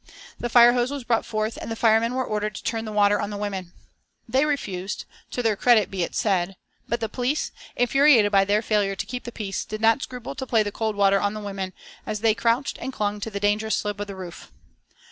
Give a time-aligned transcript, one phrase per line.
[0.39, 3.21] The fire hose was brought forth and the firemen were ordered to turn the water
[3.21, 3.71] on the women.
[4.27, 6.55] They refused, to their credit be it said,
[6.89, 10.47] but the police, infuriated by their failure to keep the peace, did not scruple to
[10.47, 11.71] play the cold water on the women
[12.03, 14.51] as they crouched and clung to the dangerous slope of the roof.